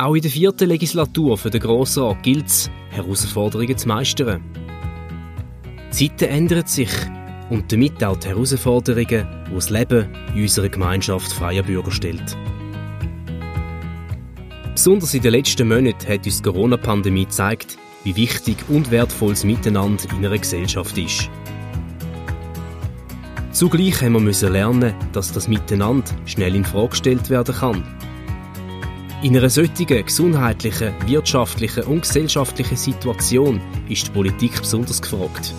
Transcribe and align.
Auch 0.00 0.14
in 0.14 0.22
der 0.22 0.30
vierten 0.30 0.68
Legislatur 0.68 1.36
für 1.36 1.50
den 1.50 1.60
Grossen 1.60 2.04
Rat 2.04 2.22
gilt 2.22 2.46
es, 2.46 2.70
Herausforderungen 2.90 3.76
zu 3.76 3.88
meistern. 3.88 4.40
Die 5.90 6.08
Zeiten 6.08 6.32
ändern 6.32 6.66
sich 6.66 6.90
und 7.50 7.72
damit 7.72 8.04
auch 8.04 8.16
die 8.16 8.28
Herausforderungen, 8.28 9.26
die 9.50 9.54
das 9.54 9.70
Leben 9.70 10.06
in 10.36 10.42
unserer 10.42 10.68
Gemeinschaft 10.68 11.32
freier 11.32 11.64
Bürger 11.64 11.90
stellt. 11.90 12.36
Besonders 14.72 15.14
in 15.14 15.22
den 15.22 15.32
letzten 15.32 15.66
Monaten 15.66 16.08
hat 16.08 16.26
uns 16.26 16.36
die 16.36 16.48
Corona-Pandemie 16.48 17.24
gezeigt, 17.24 17.76
wie 18.04 18.14
wichtig 18.14 18.56
und 18.68 18.92
wertvoll 18.92 19.30
das 19.30 19.42
Miteinander 19.42 20.04
in 20.12 20.24
einer 20.24 20.38
Gesellschaft 20.38 20.96
ist. 20.96 21.28
Zugleich 23.50 24.00
haben 24.00 24.24
wir 24.24 24.50
lernen, 24.50 24.94
dass 25.12 25.32
das 25.32 25.48
Miteinander 25.48 26.12
schnell 26.24 26.54
in 26.54 26.64
Frage 26.64 26.90
gestellt 26.90 27.30
werden 27.30 27.56
kann 27.56 27.82
in 29.20 29.36
einer 29.36 29.50
solchen 29.50 30.04
gesundheitlichen, 30.06 30.94
wirtschaftlichen 31.06 31.84
und 31.84 32.02
gesellschaftlichen 32.02 32.76
Situation 32.76 33.60
ist 33.88 34.06
die 34.06 34.12
Politik 34.12 34.56
besonders 34.60 35.02
gefragt. 35.02 35.54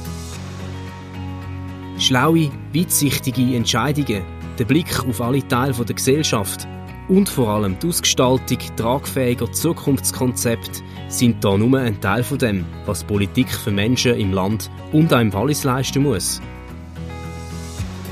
Schlaue, 1.97 2.51
weitsichtige 2.73 3.55
Entscheidungen, 3.55 4.23
der 4.57 4.63
Blick 4.63 5.05
auf 5.05 5.19
alle 5.19 5.45
Teile 5.45 5.73
der 5.73 5.95
Gesellschaft 5.95 6.67
und 7.09 7.27
vor 7.27 7.49
allem 7.49 7.77
die 7.79 7.87
Ausgestaltung 7.87 8.59
tragfähiger 8.77 9.51
Zukunftskonzepte 9.51 10.81
sind 11.09 11.43
da 11.43 11.57
nur 11.57 11.79
ein 11.79 11.99
Teil 11.99 12.23
von 12.23 12.37
dem, 12.37 12.65
was 12.85 13.03
Politik 13.03 13.49
für 13.49 13.71
Menschen 13.71 14.15
im 14.15 14.31
Land 14.31 14.71
und 14.93 15.13
auch 15.13 15.19
im 15.19 15.33
Wallis 15.33 15.65
leisten 15.65 16.03
muss. 16.03 16.39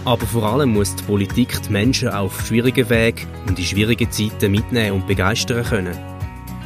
Aber 0.07 0.25
vor 0.25 0.43
allem 0.43 0.69
muss 0.69 0.95
die 0.95 1.03
Politik 1.03 1.61
die 1.63 1.69
Menschen 1.69 2.07
auf 2.07 2.47
schwierigen 2.47 2.89
Wegen 2.89 3.27
und 3.45 3.59
in 3.59 3.65
schwierigen 3.65 4.09
Zeiten 4.09 4.53
mitnehmen 4.53 5.01
und 5.01 5.05
begeistern 5.05 5.65
können. 5.65 5.97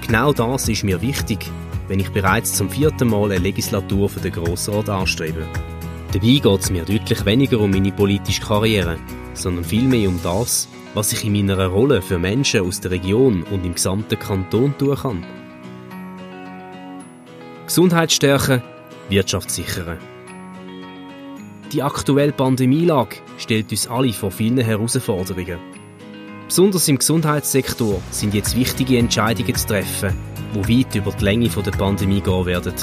Genau 0.05 0.31
das 0.31 0.69
ist 0.69 0.83
mir 0.83 1.01
wichtig, 1.01 1.49
wenn 1.87 1.99
ich 1.99 2.11
bereits 2.11 2.53
zum 2.53 2.69
vierten 2.69 3.07
Mal 3.07 3.31
eine 3.31 3.39
Legislatur 3.39 4.09
für 4.09 4.19
den 4.19 4.33
Grossrat 4.33 4.89
anstrebe. 4.89 5.47
Dabei 6.13 6.37
geht 6.37 6.59
es 6.59 6.69
mir 6.69 6.85
deutlich 6.85 7.25
weniger 7.25 7.59
um 7.59 7.71
meine 7.71 7.91
politische 7.91 8.43
Karriere, 8.43 8.99
sondern 9.33 9.65
vielmehr 9.65 10.07
um 10.07 10.19
das, 10.21 10.67
was 10.93 11.11
ich 11.11 11.25
in 11.25 11.33
meiner 11.33 11.65
Rolle 11.65 12.03
für 12.03 12.19
Menschen 12.19 12.61
aus 12.61 12.79
der 12.79 12.91
Region 12.91 13.41
und 13.41 13.65
im 13.65 13.73
gesamten 13.73 14.19
Kanton 14.19 14.77
tun 14.77 14.95
kann. 14.95 15.25
Gesundheit 17.65 18.11
stärken, 18.11 18.61
Wirtschaft 19.09 19.49
sichern. 19.49 19.97
Die 21.71 21.81
aktuelle 21.81 22.33
Pandemielage 22.33 23.17
stellt 23.37 23.71
uns 23.71 23.87
alle 23.87 24.11
vor 24.11 24.29
vielen 24.29 24.57
Herausforderungen. 24.57 25.57
Besonders 26.45 26.89
im 26.89 26.97
Gesundheitssektor 26.97 28.01
sind 28.11 28.33
jetzt 28.33 28.57
wichtige 28.57 28.97
Entscheidungen 28.97 29.55
zu 29.55 29.67
treffen, 29.67 30.13
die 30.53 30.79
weit 30.79 30.93
über 30.95 31.11
die 31.13 31.23
Länge 31.23 31.47
der 31.47 31.71
Pandemie 31.71 32.19
gehen 32.19 32.45
werden. 32.45 32.73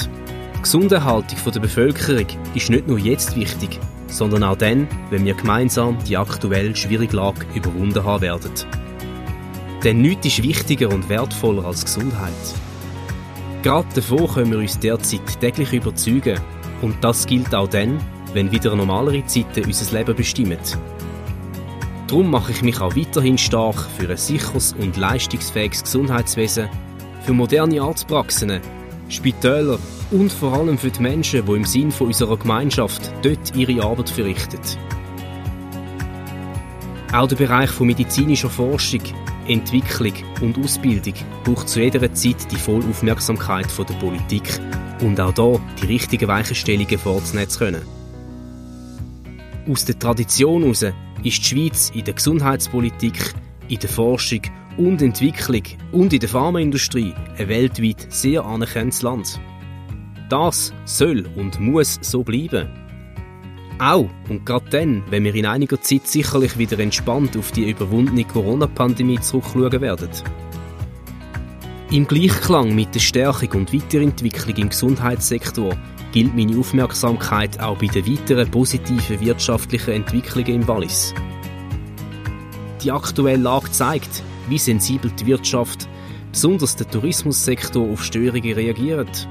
Die 0.55 0.61
Gesunderhaltung 0.63 1.37
der 1.53 1.59
Bevölkerung 1.59 2.25
ist 2.55 2.71
nicht 2.71 2.87
nur 2.87 2.97
jetzt 2.97 3.35
wichtig, 3.35 3.79
sondern 4.07 4.43
auch 4.43 4.57
dann, 4.57 4.87
wenn 5.11 5.23
wir 5.23 5.35
gemeinsam 5.35 5.95
die 6.07 6.17
aktuell 6.17 6.75
schwierige 6.75 7.15
Lage 7.15 7.45
überwunden 7.53 8.03
haben 8.03 8.23
werden. 8.23 8.53
Denn 9.83 10.01
nichts 10.01 10.25
ist 10.25 10.41
wichtiger 10.41 10.89
und 10.89 11.07
wertvoller 11.09 11.63
als 11.63 11.85
Gesundheit. 11.85 12.33
Gerade 13.61 13.87
davon 13.93 14.27
können 14.27 14.51
wir 14.51 14.57
uns 14.57 14.79
derzeit 14.79 15.39
täglich 15.39 15.73
überzeugen 15.73 16.39
und 16.81 16.95
das 17.03 17.27
gilt 17.27 17.53
auch 17.53 17.67
dann, 17.67 17.99
wenn 18.33 18.51
wieder 18.51 18.75
normalere 18.75 19.25
Zeiten 19.25 19.65
unser 19.65 19.97
Leben 19.97 20.15
bestimmen. 20.15 20.57
Darum 22.07 22.31
mache 22.31 22.51
ich 22.51 22.63
mich 22.63 22.81
auch 22.81 22.95
weiterhin 22.95 23.37
stark 23.37 23.87
für 23.97 24.09
ein 24.09 24.17
sicheres 24.17 24.73
und 24.73 24.97
leistungsfähiges 24.97 25.83
Gesundheitswesen, 25.83 26.67
für 27.21 27.33
moderne 27.33 27.81
Arztpraxen, 27.81 28.59
Spitäler 29.09 29.77
und 30.11 30.31
vor 30.31 30.53
allem 30.53 30.77
für 30.77 30.89
die 30.89 31.01
Menschen, 31.01 31.45
die 31.45 31.51
im 31.51 31.65
Sinn 31.65 31.93
unserer 31.99 32.37
Gemeinschaft 32.37 33.11
dort 33.21 33.55
ihre 33.55 33.83
Arbeit 33.83 34.09
verrichten. 34.09 34.59
Auch 37.13 37.27
der 37.27 37.35
Bereich 37.35 37.69
von 37.69 37.87
medizinischer 37.87 38.49
Forschung, 38.49 39.01
Entwicklung 39.47 40.13
und 40.41 40.57
Ausbildung 40.59 41.13
braucht 41.43 41.69
zu 41.69 41.79
jeder 41.81 42.13
Zeit 42.13 42.51
die 42.51 42.55
Vollaufmerksamkeit 42.55 43.67
der 43.77 43.93
Politik 43.95 44.59
und 45.01 45.19
auch 45.19 45.33
da 45.33 45.59
die 45.81 45.87
richtigen 45.87 46.27
Weichenstellungen 46.27 46.99
vorzunehmen 46.99 47.49
zu 47.49 47.59
können. 47.59 47.98
Aus 49.69 49.85
der 49.85 49.99
Tradition 49.99 50.63
heraus 50.63 50.81
ist 50.81 50.93
die 51.23 51.31
Schweiz 51.31 51.91
in 51.93 52.03
der 52.03 52.15
Gesundheitspolitik, 52.15 53.35
in 53.67 53.77
der 53.77 53.89
Forschung 53.89 54.41
und 54.77 54.99
Entwicklung 54.99 55.61
und 55.91 56.11
in 56.11 56.19
der 56.19 56.29
Pharmaindustrie 56.29 57.13
ein 57.37 57.47
weltweit 57.47 58.07
sehr 58.09 58.43
anerkanntes 58.43 59.03
Land. 59.03 59.39
Das 60.27 60.73
soll 60.85 61.27
und 61.35 61.59
muss 61.59 61.99
so 62.01 62.23
bleiben. 62.23 62.67
Auch 63.77 64.09
und 64.27 64.43
gerade 64.43 64.69
dann, 64.71 65.03
wenn 65.11 65.23
wir 65.23 65.35
in 65.35 65.45
einiger 65.45 65.79
Zeit 65.79 66.07
sicherlich 66.07 66.57
wieder 66.57 66.79
entspannt 66.79 67.37
auf 67.37 67.51
die 67.51 67.69
überwundene 67.69 68.25
Corona-Pandemie 68.25 69.19
zurückschauen 69.19 69.81
werden. 69.81 70.09
Im 71.91 72.07
Gleichklang 72.07 72.73
mit 72.73 72.95
der 72.95 72.99
Stärkung 73.01 73.61
und 73.61 73.73
Weiterentwicklung 73.73 74.55
im 74.55 74.69
Gesundheitssektor 74.69 75.77
gilt 76.11 76.35
meine 76.35 76.57
Aufmerksamkeit 76.57 77.59
auch 77.59 77.77
bei 77.77 77.87
den 77.87 78.07
weiteren 78.07 78.49
positiven 78.49 79.19
wirtschaftlichen 79.19 79.91
Entwicklungen 79.91 80.61
im 80.61 80.67
Wallis. 80.67 81.13
Die 82.83 82.91
aktuelle 82.91 83.41
Lage 83.43 83.71
zeigt, 83.71 84.23
wie 84.47 84.57
sensibel 84.57 85.11
die 85.11 85.25
Wirtschaft, 85.25 85.87
besonders 86.31 86.75
der 86.75 86.89
Tourismussektor, 86.89 87.89
auf 87.91 88.03
Störungen 88.03 88.53
reagiert. 88.53 89.27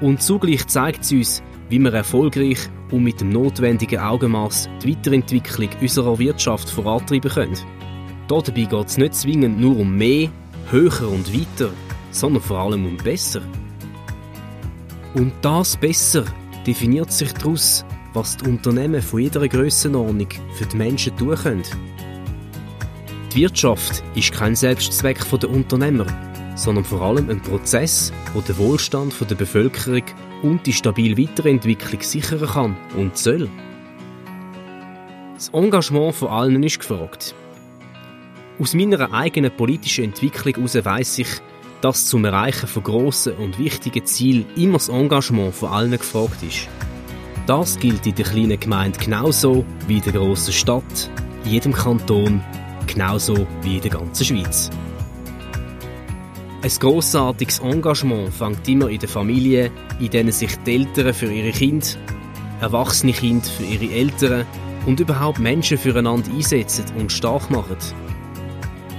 Und 0.00 0.22
zugleich 0.22 0.66
zeigt 0.66 1.04
sie 1.04 1.18
uns, 1.18 1.42
wie 1.68 1.78
wir 1.78 1.92
erfolgreich 1.92 2.58
und 2.90 3.04
mit 3.04 3.20
dem 3.20 3.30
notwendigen 3.30 4.00
Augenmaß 4.00 4.68
die 4.82 4.90
Weiterentwicklung 4.90 5.68
unserer 5.80 6.18
Wirtschaft 6.18 6.70
vorantreiben 6.70 7.30
können. 7.30 7.58
Dabei 8.28 8.62
geht 8.62 8.72
es 8.72 8.96
nicht 8.96 9.14
zwingend 9.14 9.60
nur 9.60 9.78
um 9.78 9.96
mehr, 9.96 10.30
höher 10.70 11.08
und 11.08 11.32
weiter, 11.32 11.70
sondern 12.10 12.42
vor 12.42 12.58
allem 12.58 12.86
um 12.86 12.96
besser. 12.96 13.42
Und 15.14 15.32
das 15.42 15.76
besser 15.76 16.24
definiert 16.66 17.10
sich 17.12 17.32
daraus, 17.32 17.84
was 18.12 18.36
die 18.36 18.48
Unternehmen 18.48 19.02
von 19.02 19.20
jeder 19.20 19.46
Grössenordnung 19.48 20.28
für 20.54 20.66
die 20.66 20.76
Menschen 20.76 21.16
tun 21.16 21.34
können. 21.34 21.62
Die 23.32 23.42
Wirtschaft 23.42 24.02
ist 24.14 24.32
kein 24.32 24.56
Selbstzweck 24.56 25.18
der 25.40 25.50
Unternehmer, 25.50 26.06
sondern 26.56 26.84
vor 26.84 27.02
allem 27.02 27.30
ein 27.30 27.40
Prozess, 27.40 28.12
der 28.34 28.42
den 28.42 28.58
Wohlstand 28.58 29.14
der 29.28 29.34
Bevölkerung 29.36 30.02
und 30.42 30.66
die 30.66 30.72
stabile 30.72 31.16
Weiterentwicklung 31.16 32.02
sichern 32.02 32.46
kann 32.46 32.76
und 32.96 33.16
soll. 33.16 33.48
Das 35.34 35.48
Engagement 35.50 36.14
von 36.14 36.28
allen 36.28 36.62
ist 36.62 36.80
gefragt. 36.80 37.34
Aus 38.58 38.74
meiner 38.74 39.12
eigenen 39.12 39.56
politischen 39.56 40.04
Entwicklung 40.04 40.54
heraus 40.54 40.84
weiss 40.84 41.18
ich, 41.18 41.40
dass 41.80 42.06
zum 42.06 42.24
Erreichen 42.24 42.66
von 42.66 42.82
grossen 42.82 43.34
und 43.34 43.58
wichtigen 43.58 44.04
Zielen 44.04 44.46
immer 44.56 44.78
das 44.78 44.88
Engagement 44.88 45.54
von 45.54 45.70
allen 45.70 45.92
gefragt 45.92 46.42
ist. 46.42 46.68
Das 47.46 47.78
gilt 47.78 48.06
in 48.06 48.14
der 48.14 48.26
kleinen 48.26 48.60
Gemeinde 48.60 48.98
genauso 48.98 49.64
wie 49.86 49.96
in 49.96 50.02
der 50.02 50.12
grossen 50.12 50.52
Stadt, 50.52 51.10
in 51.44 51.52
jedem 51.52 51.72
Kanton, 51.72 52.42
genauso 52.86 53.46
wie 53.62 53.76
in 53.76 53.82
der 53.82 53.90
ganzen 53.90 54.24
Schweiz. 54.24 54.70
Ein 56.62 56.70
grossartiges 56.70 57.60
Engagement 57.60 58.34
fängt 58.34 58.68
immer 58.68 58.90
in 58.90 58.98
der 58.98 59.08
Familie, 59.08 59.70
in 59.98 60.10
denen 60.10 60.32
sich 60.32 60.54
die 60.66 60.76
Eltern 60.76 61.14
für 61.14 61.32
ihre 61.32 61.52
Kinder, 61.52 61.86
erwachsene 62.60 63.12
Kinder 63.12 63.46
für 63.46 63.64
ihre 63.64 63.94
Eltern 63.94 64.46
und 64.84 65.00
überhaupt 65.00 65.38
Menschen 65.38 65.78
füreinander 65.78 66.30
einsetzen 66.30 66.84
und 66.98 67.10
stark 67.10 67.50
machen. 67.50 67.76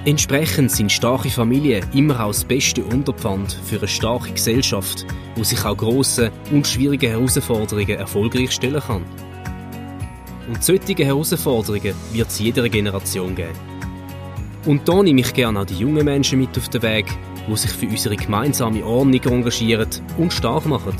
Entsprechend 0.03 0.71
sind 0.71 0.91
starke 0.91 1.29
Familien 1.29 1.85
immer 1.93 2.23
auch 2.23 2.29
das 2.29 2.43
beste 2.43 2.83
Unterpfand 2.83 3.53
für 3.63 3.77
eine 3.77 3.87
starke 3.87 4.31
Gesellschaft, 4.31 5.05
wo 5.35 5.43
sich 5.43 5.63
auch 5.63 5.77
grosse 5.77 6.31
und 6.49 6.65
schwierige 6.65 7.09
Herausforderungen 7.09 7.99
erfolgreich 7.99 8.51
stellen 8.51 8.81
kann. 8.81 9.05
Und 10.47 10.63
solche 10.63 11.05
Herausforderungen 11.05 11.93
wird 12.13 12.27
es 12.27 12.39
jeder 12.39 12.67
Generation 12.67 13.35
geben. 13.35 13.53
Und 14.65 14.89
da 14.89 15.03
nehme 15.03 15.21
ich 15.21 15.33
gerne 15.33 15.59
auch 15.59 15.65
die 15.65 15.77
jungen 15.77 16.03
Menschen 16.03 16.39
mit 16.39 16.57
auf 16.57 16.67
den 16.69 16.81
Weg, 16.81 17.05
die 17.47 17.55
sich 17.55 17.71
für 17.71 17.85
unsere 17.85 18.15
gemeinsame 18.15 18.83
Ordnung 18.83 19.21
engagieren 19.21 19.87
und 20.17 20.33
stark 20.33 20.65
machen. 20.65 20.97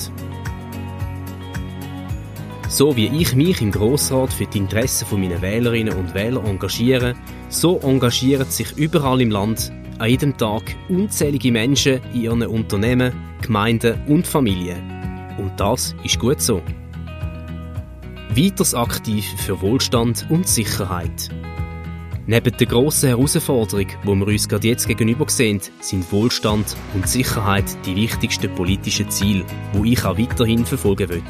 So 2.70 2.96
wie 2.96 3.08
ich 3.08 3.36
mich 3.36 3.62
im 3.62 3.72
Grossrat 3.72 4.32
für 4.32 4.46
die 4.46 4.60
Interessen 4.60 5.20
meiner 5.20 5.42
Wählerinnen 5.42 5.96
und 5.96 6.14
Wähler 6.14 6.44
engagiere, 6.46 7.16
so 7.52 7.80
engagieren 7.82 8.50
sich 8.50 8.76
überall 8.78 9.22
im 9.22 9.30
Land 9.30 9.72
an 10.00 10.10
jedem 10.10 10.36
Tag 10.38 10.64
unzählige 10.90 11.52
Menschen 11.52 12.02
in 12.14 12.22
ihren 12.22 12.44
Unternehmen, 12.44 13.14
Gemeinden 13.42 14.02
und 14.08 14.26
Familien. 14.26 14.82
Und 15.38 15.60
das 15.60 15.94
ist 16.04 16.18
gut 16.18 16.42
so. 16.42 16.62
Weiters 18.36 18.74
aktiv 18.74 19.26
für 19.38 19.62
Wohlstand 19.62 20.26
und 20.30 20.48
Sicherheit. 20.48 21.30
Neben 22.26 22.56
der 22.56 22.68
grossen 22.68 23.10
Herausforderung, 23.10 23.88
wo 24.04 24.16
wir 24.16 24.28
uns 24.28 24.48
gerade 24.48 24.70
jetzt 24.70 24.88
gegenüber 24.88 25.26
sehen, 25.28 25.60
sind 25.82 26.10
Wohlstand 26.12 26.78
und 26.94 27.08
Sicherheit 27.08 27.66
die 27.86 27.96
wichtigsten 27.96 28.54
politischen 28.56 29.10
Ziele, 29.10 29.44
wo 29.74 29.84
ich 29.84 30.06
auch 30.06 30.18
weiterhin 30.18 30.66
verfolgen 30.66 31.10
will. 31.10 31.24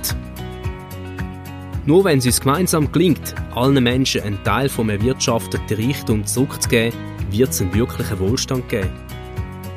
Nur 1.91 2.05
wenn 2.05 2.19
es 2.19 2.25
uns 2.25 2.39
gemeinsam 2.39 2.89
gelingt, 2.89 3.35
allen 3.53 3.83
Menschen 3.83 4.21
einen 4.21 4.41
Teil 4.45 4.69
vom 4.69 4.89
erwirtschafteten 4.89 5.77
Reichtum 5.77 6.25
zurückzugeben, 6.25 6.97
wird 7.31 7.49
es 7.49 7.59
einen 7.59 7.73
wirklichen 7.73 8.17
Wohlstand 8.17 8.69
geben. 8.69 8.89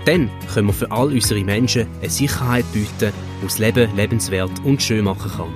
Dann 0.04 0.30
können 0.52 0.68
wir 0.68 0.74
für 0.74 0.92
all 0.92 1.08
unsere 1.08 1.42
Menschen 1.42 1.88
eine 2.00 2.08
Sicherheit 2.08 2.64
bieten, 2.72 3.12
die 3.40 3.44
das 3.44 3.58
Leben 3.58 3.96
lebenswert 3.96 4.52
und 4.62 4.80
schön 4.80 5.06
machen 5.06 5.28
kann. 5.28 5.52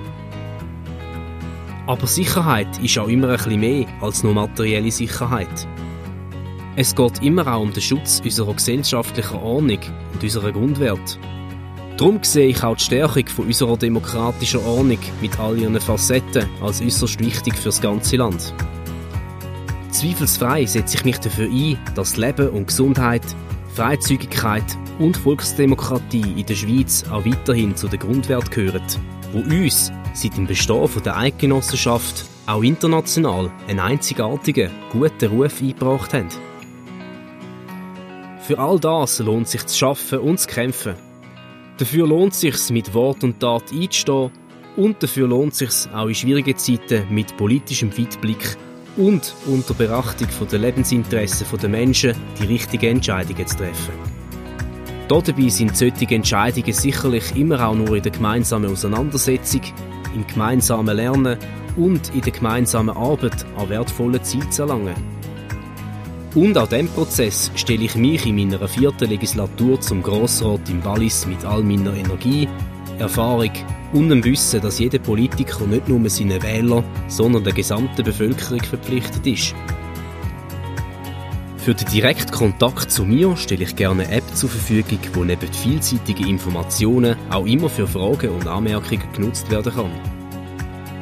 Aber 1.87 2.05
Sicherheit 2.05 2.67
ist 2.83 2.97
auch 2.97 3.07
immer 3.07 3.29
ein 3.29 3.37
bisschen 3.37 3.59
mehr 3.61 3.85
als 4.01 4.23
nur 4.23 4.33
materielle 4.33 4.91
Sicherheit. 4.91 5.65
Es 6.75 6.93
geht 6.93 7.23
immer 7.23 7.47
auch 7.47 7.61
um 7.61 7.71
den 7.71 7.81
Schutz 7.81 8.19
unserer 8.21 8.53
gesellschaftlichen 8.53 9.37
Ordnung 9.37 9.79
und 10.11 10.21
unserer 10.21 10.51
Grundwerte. 10.51 11.19
Darum 11.99 12.23
sehe 12.23 12.47
ich 12.47 12.63
auch 12.63 12.77
die 12.77 12.83
Stärkung 12.85 13.27
von 13.27 13.47
unserer 13.47 13.75
demokratischen 13.75 14.61
Ordnung 14.61 14.99
mit 15.19 15.37
all 15.37 15.57
ihren 15.57 15.77
Facetten 15.81 16.47
als 16.61 16.81
äußerst 16.81 17.19
wichtig 17.19 17.57
für 17.57 17.65
das 17.65 17.81
ganze 17.81 18.15
Land. 18.15 18.53
Zweifelsfrei 19.91 20.65
setze 20.65 20.95
ich 20.95 21.03
mich 21.03 21.17
dafür 21.17 21.49
ein, 21.49 21.77
dass 21.95 22.15
Leben 22.15 22.51
und 22.51 22.67
Gesundheit, 22.67 23.23
Freizügigkeit 23.75 24.63
und 24.97 25.17
Volksdemokratie 25.17 26.39
in 26.39 26.45
der 26.45 26.55
Schweiz 26.55 27.03
auch 27.11 27.25
weiterhin 27.25 27.75
zu 27.75 27.89
den 27.89 27.99
Grundwerten 27.99 28.49
gehören, 28.49 28.81
wo 29.33 29.39
uns 29.39 29.91
seit 30.13 30.37
dem 30.37 30.47
Bestehen 30.47 31.03
der 31.03 31.17
Eidgenossenschaft 31.17 32.23
auch 32.45 32.63
international 32.63 33.51
einen 33.67 33.81
einzigartigen, 33.81 34.71
guten 34.93 35.31
Ruf 35.31 35.59
eingebracht 35.61 36.13
haben. 36.13 36.29
Für 38.47 38.57
all 38.57 38.79
das 38.79 39.19
lohnt 39.19 39.49
sich 39.49 39.65
zu 39.65 39.77
schaffen 39.77 40.19
und 40.19 40.39
zu 40.39 40.47
kämpfen. 40.47 41.08
Dafür 41.79 42.07
lohnt 42.07 42.33
es 42.33 42.41
sich, 42.41 42.69
mit 42.71 42.93
Wort 42.93 43.23
und 43.23 43.39
Tat 43.39 43.71
einzustehen 43.71 44.31
und 44.75 45.01
dafür 45.01 45.29
lohnt 45.29 45.53
es 45.53 45.59
sich 45.59 45.93
auch 45.93 46.07
in 46.07 46.15
schwierigen 46.15 46.57
Zeiten 46.57 47.05
mit 47.09 47.37
politischem 47.37 47.97
Weitblick 47.97 48.57
und 48.97 49.33
unter 49.47 49.73
Beachtung 49.73 50.27
der 50.51 50.59
Lebensinteressen 50.59 51.47
der 51.57 51.69
Menschen 51.69 52.15
die 52.37 52.47
richtigen 52.47 52.97
Entscheidungen 52.97 53.47
zu 53.47 53.55
treffen. 53.55 53.93
Dabei 55.07 55.47
sind 55.47 55.77
solche 55.77 56.13
Entscheidungen 56.13 56.73
sicherlich 56.73 57.33
immer 57.37 57.65
auch 57.65 57.75
nur 57.75 57.95
in 57.95 58.03
der 58.03 58.11
gemeinsamen 58.11 58.69
Auseinandersetzung, 58.69 59.61
im 60.13 60.27
gemeinsamen 60.27 60.97
Lernen 60.97 61.37
und 61.77 62.13
in 62.13 62.21
der 62.21 62.33
gemeinsamen 62.33 62.95
Arbeit 62.95 63.45
an 63.55 63.69
wertvollen 63.69 64.21
Zeit 64.21 64.53
zu 64.53 64.63
erlangen. 64.63 65.18
Und 66.35 66.55
an 66.57 66.69
diesem 66.69 66.87
Prozess 66.89 67.51
stelle 67.55 67.85
ich 67.85 67.95
mich 67.95 68.25
in 68.25 68.35
meiner 68.35 68.67
vierten 68.67 69.09
Legislatur 69.09 69.81
zum 69.81 70.03
Grossrat 70.03 70.69
im 70.69 70.85
Wallis 70.85 71.25
mit 71.25 71.43
all 71.43 71.63
meiner 71.63 71.95
Energie, 71.95 72.47
Erfahrung 72.99 73.51
und 73.93 74.09
dem 74.09 74.23
Wissen, 74.23 74.61
dass 74.61 74.77
jeder 74.77 74.99
Politiker 74.99 75.65
nicht 75.65 75.89
nur 75.89 76.07
seinen 76.07 76.41
Wähler, 76.43 76.83
sondern 77.07 77.43
der 77.43 77.53
gesamten 77.53 78.03
Bevölkerung 78.03 78.61
verpflichtet 78.61 79.25
ist. 79.25 79.55
Für 81.57 81.73
den 81.73 81.87
direkten 81.87 82.31
Kontakt 82.31 82.91
zu 82.91 83.05
mir 83.05 83.35
stelle 83.35 83.63
ich 83.63 83.75
gerne 83.75 84.03
eine 84.03 84.11
App 84.17 84.35
zur 84.35 84.49
Verfügung, 84.49 84.99
wo 85.13 85.23
neben 85.23 85.51
vielseitigen 85.51 86.27
Informationen 86.27 87.15
auch 87.29 87.45
immer 87.45 87.69
für 87.69 87.87
Fragen 87.87 88.29
und 88.29 88.47
Anmerkungen 88.47 89.11
genutzt 89.13 89.49
werden 89.49 89.73
kann. 89.73 89.91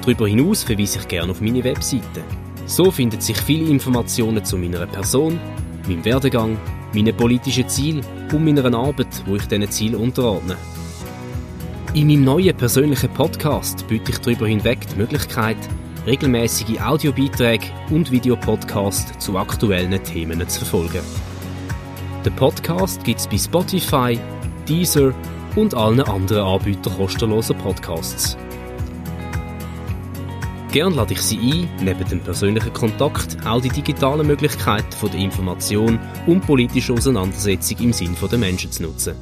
Darüber 0.02 0.28
hinaus 0.28 0.64
verweise 0.64 1.00
ich 1.00 1.08
gerne 1.08 1.32
auf 1.32 1.42
meine 1.42 1.64
Webseite. 1.64 2.24
So 2.68 2.92
finden 2.92 3.22
sich 3.22 3.38
viele 3.38 3.70
Informationen 3.70 4.44
zu 4.44 4.58
meiner 4.58 4.86
Person, 4.86 5.40
meinem 5.88 6.04
Werdegang, 6.04 6.58
meinen 6.94 7.16
politischen 7.16 7.68
Zielen 7.70 8.06
und 8.32 8.44
meiner 8.44 8.78
Arbeit, 8.78 9.08
wo 9.26 9.38
ich 9.38 9.48
diesen 9.48 9.72
Ziel 9.72 9.96
unterordne. 9.96 10.58
In 11.94 12.08
meinem 12.08 12.26
neuen 12.26 12.56
persönlichen 12.56 13.10
Podcast 13.14 13.88
biete 13.88 14.12
ich 14.12 14.20
darüber 14.20 14.48
hinweg 14.48 14.80
die 14.92 14.98
Möglichkeit, 14.98 15.58
regelmäßige 16.06 16.80
Audiobeiträge 16.82 17.68
und 17.90 18.12
Videopodcasts 18.12 19.18
zu 19.18 19.38
aktuellen 19.38 20.04
Themen 20.04 20.48
zu 20.48 20.60
verfolgen. 20.60 21.04
Den 22.26 22.36
Podcast 22.36 23.04
gibt 23.06 23.22
es 23.22 23.28
bei 23.28 23.38
Spotify, 23.38 24.20
Deezer 24.68 25.14
und 25.56 25.74
allen 25.74 26.02
anderen 26.02 26.46
Anbietern 26.46 26.98
kostenloser 26.98 27.54
Podcasts. 27.54 28.38
Gern 30.78 30.94
lade 30.94 31.16
ich 31.16 31.22
Sie 31.24 31.40
ein, 31.40 31.68
neben 31.84 32.08
dem 32.08 32.20
persönlichen 32.20 32.72
Kontakt 32.72 33.36
auch 33.48 33.60
die 33.60 33.70
digitalen 33.70 34.28
Möglichkeiten 34.28 35.10
der 35.12 35.20
Information 35.20 35.98
und 36.28 36.46
politische 36.46 36.94
Auseinandersetzung 36.94 37.80
im 37.80 37.94
Sinn 37.94 38.16
der 38.32 38.38
Menschen 38.38 38.72
zu 38.72 38.84
nutzen. 38.84 39.16